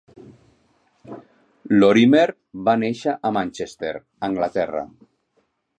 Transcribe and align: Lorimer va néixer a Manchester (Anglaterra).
Lorimer 1.75 2.25
va 2.69 2.77
néixer 2.85 3.17
a 3.29 3.33
Manchester 3.39 3.95
(Anglaterra). 4.31 4.87